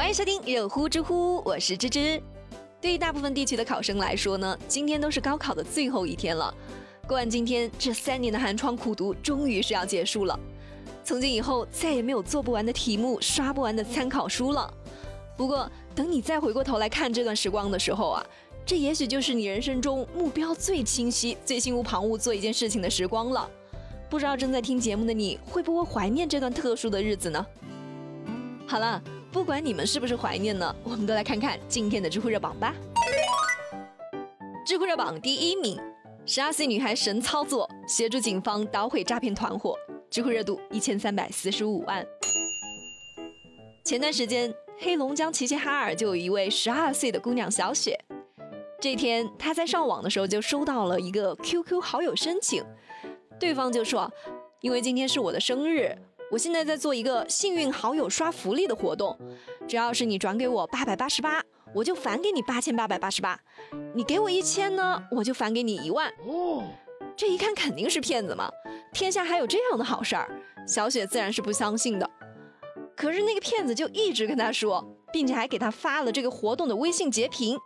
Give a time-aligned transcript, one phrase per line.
[0.00, 2.22] 欢迎收听热乎知乎，我是芝芝。
[2.80, 6.54] 对于大部分地区的考生来说呢，今天都是高考的最后一天了。
[7.06, 10.40] 过完今天，这三年的寒窗苦读终于是要结束了。
[11.04, 14.72] 从今以后，再也没有做不完的题目、刷不完的参考书了。
[15.36, 18.26] 不过，等你再回过头来看这段时光的时候啊，
[18.64, 23.46] 这也许就是你人生中目标最清晰、最心无旁骛做一件事情的时光了。
[24.08, 27.46] 不知道正在听节目的你会不会怀念这段特殊的日子呢？
[28.66, 29.02] 好了。
[29.32, 32.74] 不管你们是不是怀念呢，我们都来看看今天的知乎热榜吧。
[34.66, 35.78] 知乎热榜第一名，
[36.26, 39.76] 十二岁女孩神操作，协助警方捣毁诈骗团伙，
[40.10, 42.04] 知乎热度一千三百四十五万。
[43.84, 47.96] 前段时间，黑龙江齐齐哈尔就有一位十二岁的姑娘小雪，
[48.80, 52.64] 这天她在上网的时候就收到了一个 QQ 好友申请，
[53.38, 54.12] 对方就说，
[54.60, 55.96] 因为今天是我的生日。
[56.30, 59.18] 我现在在做一个幸运好友刷福利的活动，
[59.66, 61.42] 只要是你转给我八百八十八，
[61.74, 63.36] 我就返给你八千八百八十八；
[63.94, 66.08] 你给我一千呢，我就返给你一万。
[66.24, 66.62] 哦，
[67.16, 68.48] 这一看肯定是骗子嘛！
[68.92, 70.30] 天下还有这样的好事儿，
[70.68, 72.08] 小雪自然是不相信的。
[72.96, 77.58] 可是那个骗子就一直跟她说，并且还给她发了这个活动的微信截屏，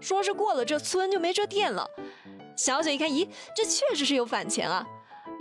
[0.00, 1.88] 说是过了这村就没这店了。
[2.58, 4.86] 小雪一看，咦，这确实是有返钱啊！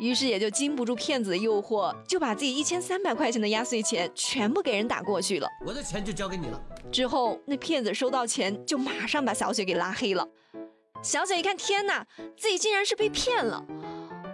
[0.02, 5.48] 于是也就经不住骗子的诱惑，就把自己一千三百块钱的压岁钱全部给人打过去了。
[5.64, 6.60] 我的钱就交给你了。
[6.92, 10.28] 之后那骗子收到钱就马上把小雪给拉黑了。
[11.04, 12.04] 小雪一看，天哪，
[12.36, 13.64] 自己竟然是被骗了！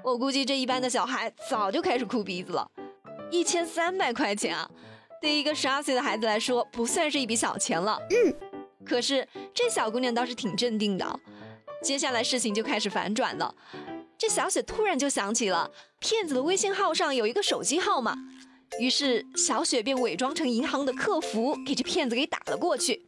[0.06, 2.66] 我估计这一般的小孩早就开始哭鼻子了。
[3.30, 4.72] 一千三百块钱啊，
[5.22, 8.00] 对一个十二岁的孩子来说不算是一笔小钱了。
[8.10, 8.34] 嗯。
[8.86, 11.20] 可是这小姑娘倒是挺镇定的。
[11.84, 13.54] 接下来事情就开始反转了。
[14.18, 18.16] 这小雪突然就想起了骗子的微信号上有一个手机号码，
[18.80, 23.06] 于是小雪便伪装成银行的客服，给这骗子给打了过去。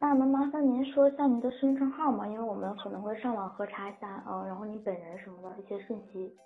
[0.00, 2.26] 那能麻烦您说一下您的身份证号吗？
[2.26, 6.36] 因为我们可能会上网核查一下，呃，然后您本人什么的一些信息。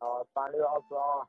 [0.00, 1.26] 哦，三六二四二。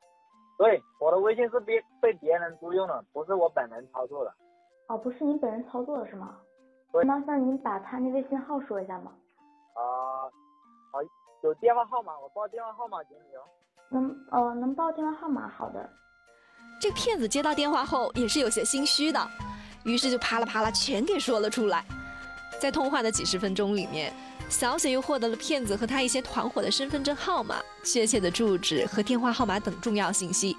[0.58, 4.32] 对，我的微信是别被别人租用了，不是我本人操作的。
[4.88, 6.36] 哦，不是您本人操作的是吗？
[6.92, 7.02] 对。
[7.04, 9.12] 麻烦您把他那微信号说一下吗？
[11.42, 13.42] 有电话号码，我报电话号码给你哦。
[13.90, 15.50] 能，呃，能报电话号码？
[15.58, 15.90] 好的。
[16.80, 19.30] 这个骗子接到电话后也是有些心虚的，
[19.82, 21.84] 于是就啪啦啪啦全给说了出来。
[22.60, 24.14] 在通话的几十分钟里面，
[24.48, 30.56] 小雪又获得了骗子和他一些团伙的身份证号码、确切的住址和电话号码等重要信息，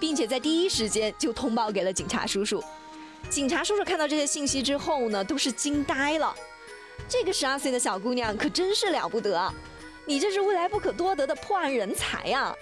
[0.00, 2.60] 并且在第一时间就通报给了警察叔叔。
[3.28, 6.34] 警察叔叔看到这些信息之后呢，都是惊呆了。
[7.08, 9.52] 这个十二岁的小姑娘可真是了不得，
[10.06, 12.54] 你这是未来不可多得的破案人才呀！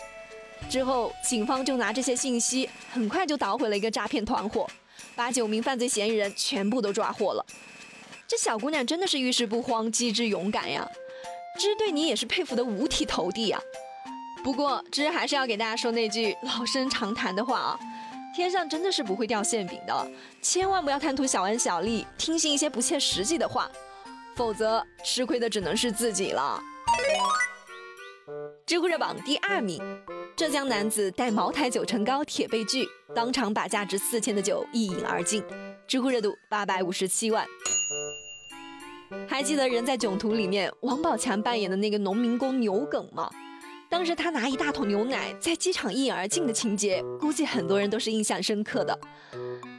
[0.70, 4.66] 之后，警方就拿这些信息，很快就捣毁了一个诈骗团伙，
[5.14, 7.44] 把九名犯罪嫌疑人全部都抓获了。
[8.26, 10.88] 这小姑娘真的是遇事不慌，机智勇敢呀！
[11.58, 13.60] 芝对你也是佩服的五体投地呀。
[14.42, 17.78] 不过，芝还是要给大家说那句老生常谈的话啊：
[18.34, 23.70] 天上真的是不会掉馅饼的，千万不要贪图小恩小利，听信一些不切实际的话。
[24.34, 26.60] 否则吃亏的只能是自己了。
[28.66, 29.78] 知乎热榜第二名，
[30.34, 35.44] 浙江男子带茅台酒乘高铁被拒，当场把价值四千的酒一饮而尽。
[35.86, 37.46] 知乎热度八百五十七万。
[39.28, 43.30] 还记得《人在囧途》里面王宝强扮演的那个农民工牛梗吗？
[43.90, 48.98] 当时他拿一大桶牛奶在机场一饮而尽的情节，估计很多人都是印象深刻的。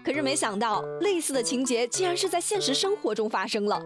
[0.04, 3.82] 可是没想到，类似的情节竟然是在现实生活中发生了。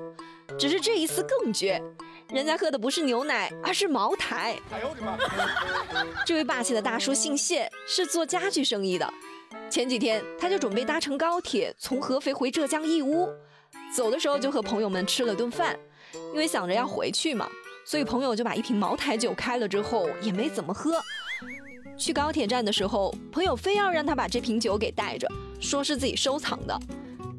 [0.57, 1.81] 只是这一次更绝，
[2.31, 4.55] 人家喝的不是牛奶，而是茅台。
[4.71, 5.17] 哎呦我的妈！
[6.23, 9.13] 这位霸气的大叔姓谢，是做家具生意的。
[9.67, 13.27] 前几天他就准备搭乘高铁从合肥回浙江义乌，
[13.95, 15.75] 走的时候就和朋友们吃了顿饭，
[16.31, 17.49] 因为想着要回去嘛，
[17.83, 21.01] 所以朋友就把一瓶茅台酒开了之后也没怎么喝。
[21.97, 25.27] 去高铁站的时候，朋友非要让他把这瓶酒给带着，
[25.59, 26.79] 说是自己收藏的。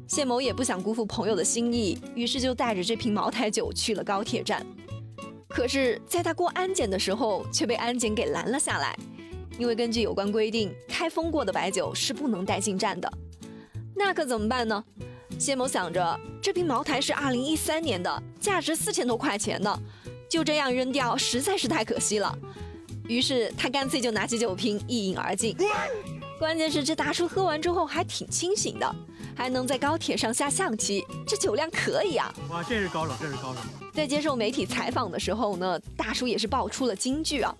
[0.05, 4.65] 谢某也不想辜负朋友的心意，于是就带着这瓶茅台酒去了高铁站。
[5.53, 8.97] 可是，在他过安检的时候，却被安检给拦了下来，
[9.59, 13.11] 因为根据有关规定，开封过的白酒是不能带进站的。
[13.93, 14.83] 那可怎么办呢？
[15.37, 19.77] 谢某想着，这瓶茅台是二零一三年的，价值四千多块钱呢，
[20.29, 22.35] 就这样扔掉实在是太可惜了。
[23.07, 25.55] 于是他干脆就拿起酒瓶一饮而尽。
[26.39, 28.95] 关键是这大叔喝完之后还挺清醒的。
[29.35, 32.33] 还能在高铁上下象棋，这酒量可以啊！
[32.49, 33.59] 哇，这是高手，这是高手。
[33.93, 37.55] 在接受媒体采访的时候呢，大叔也是爆出了金句啊，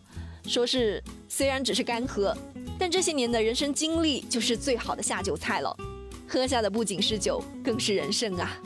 [0.46, 2.36] 说是虽然只是干喝，
[2.78, 5.76] 但这些年的人生经历就是最好的下酒菜了。
[6.28, 8.58] 喝下的不仅是酒，更是人生啊！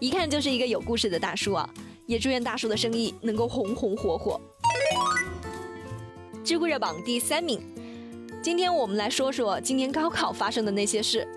[0.00, 1.68] 一看就是一个有故事的大叔啊！
[2.06, 4.40] 也祝愿大叔的生意能够红红火火。
[6.42, 7.60] 知乎热榜第三名，
[8.42, 11.28] 今天我们来说说今年高考发生的那些事。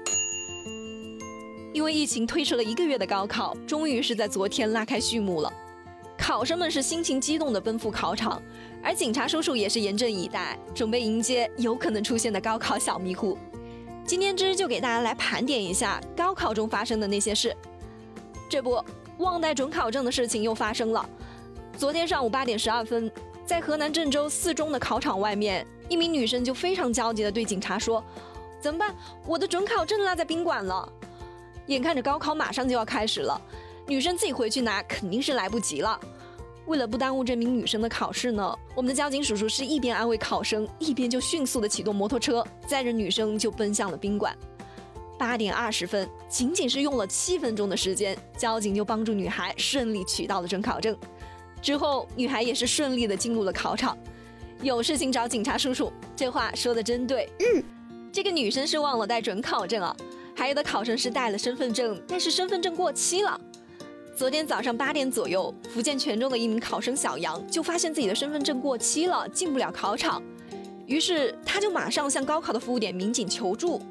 [1.73, 5.51] 因为疫情推迟了一个月的高考，终于是在昨天拉开序幕了。
[6.15, 8.39] 考生们是心情激动地奔赴考场，
[8.83, 13.35] 而警察叔叔也是严阵以待，准备迎接有可能出现的高考小迷糊。
[14.05, 17.55] 今天之就给大家来盘点一下高考中发生的那些事。
[18.47, 18.79] 这不，
[19.17, 21.09] 忘带准考证的事情又发生了。
[21.75, 23.11] 昨天上午八点十二分，
[23.47, 28.03] 在河南郑州四中的考场外面，一名女生就非常焦急地对警察说
[28.61, 28.95] ：“怎么办？
[29.25, 30.87] 我的准考证落在宾馆了。”
[31.67, 33.39] 眼看着高考马上就要开始了，
[33.87, 35.99] 女生自己回去拿肯定是来不及了。
[36.65, 44.35] 为了不耽误这名女生的考试呢，我们的交警叔叔是一边安慰考生，一边就迅速的启动摩托车，载着女生就奔向了宾馆。
[45.19, 50.97] 八点二十分，仅仅是用了七分钟的时间，交警就帮助女孩顺利取到了准考证。
[51.61, 53.97] 之后，女孩也是顺利的进入了考场。
[54.61, 57.29] 有事情找警察叔叔，这话说的真对。
[57.39, 57.63] 嗯，
[58.11, 59.95] 这个女生是忘了带准考证啊。
[60.43, 63.39] 还有的考生是带了身份证，但是身份证过期了。
[64.13, 70.21] 昨天早上八点左右，福建泉州的一名考生小杨就发现自己的身份证过期了，进不了考场。
[70.85, 73.81] 于是他就马上向高考的服务点民警求助，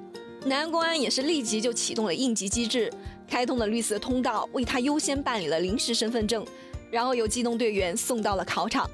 [0.44, 2.92] 南安公安也是立即就启动了应急机制，
[3.26, 6.44] 开通了绿色通道，为他优先办理了临时身份证，
[6.90, 8.86] 然后由机动队员送到了考场。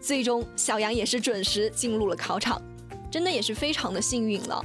[0.00, 2.58] 最终，小杨也是准时进入了考场，
[3.10, 4.64] 真的也是非常的幸运了。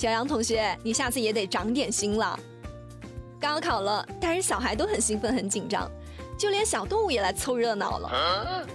[0.00, 2.40] 小杨同学，你下次也得长点心了。
[3.38, 5.90] 高考了，大人小孩都很兴奋很紧张，
[6.38, 8.66] 就连小动物也来凑热闹了。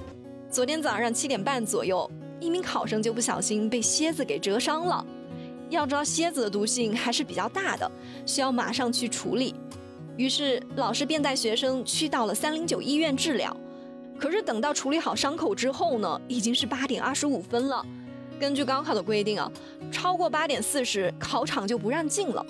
[0.51, 2.07] 昨天早上七点半左右，
[2.39, 5.03] 一名考生就不小心被蝎子给蛰伤了。
[5.71, 7.91] 要知道蝎子的毒性还是比较大的，
[8.27, 9.55] 需要马上去处理。
[10.17, 13.57] 于是老师便带学生去到了三零九医院治疗。
[14.19, 17.83] 可是等到处理好伤口之后呢，已经是八点二十五分了。
[18.39, 19.51] 根据高考的规定啊，
[19.91, 22.45] 超过八点四十，考场就不让进了，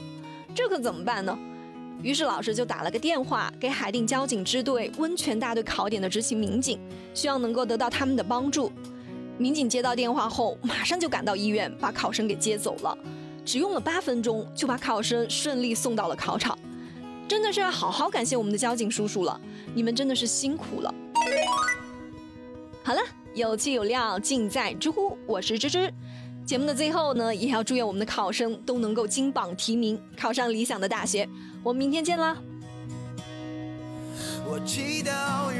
[0.53, 1.37] 这可怎么办呢？
[2.01, 6.79] 于是老师就打了个电话给海淀交警支队温泉大队考点的执勤民警，
[7.13, 8.71] 希望能够得到他们的帮助。
[9.37, 12.97] 民警接到电话后，马上就赶到医院，把考生给接走了，
[13.43, 16.57] 只用了八分钟就把考生顺利送到了考场。
[17.27, 19.39] 真的是要好好感谢我们的交警叔叔了，
[19.73, 20.93] 你们真的是辛苦了。
[22.83, 23.01] 好了。
[23.35, 25.17] 有气有料，尽在知乎。
[25.27, 25.93] 我是芝芝。
[26.45, 31.27] 节目的最后呢，也要祝愿我们的考生都能够金榜题名，考上理想的大学。
[31.61, 32.37] 我们明天见啦！
[34.45, 35.59] 我祈祷拥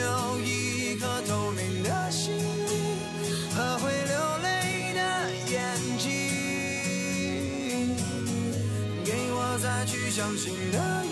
[0.00, 2.96] 有一颗透明的心灵
[3.54, 5.00] 和会流泪的
[5.52, 7.94] 眼睛，
[9.04, 10.78] 给我再去相信的